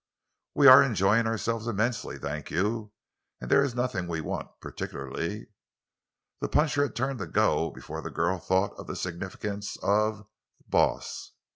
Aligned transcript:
"We 0.55 0.65
are 0.65 0.81
enjoying 0.81 1.27
ourselves 1.27 1.67
immensely, 1.67 2.17
thank 2.17 2.49
you; 2.49 2.91
and 3.39 3.51
there 3.51 3.63
is 3.63 3.75
nothing 3.75 4.07
we 4.07 4.19
want—particularly." 4.19 5.49
The 6.39 6.49
puncher 6.49 6.81
had 6.81 6.95
turned 6.95 7.19
to 7.19 7.27
go 7.27 7.69
before 7.69 8.01
the 8.01 8.09
girl 8.09 8.39
thought 8.39 8.73
of 8.79 8.87
the 8.87 8.95
significance 8.95 9.77
of 9.83 10.17
the 10.17 10.25
"boss." 10.67 11.33